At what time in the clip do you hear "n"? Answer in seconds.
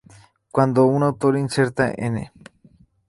1.95-2.31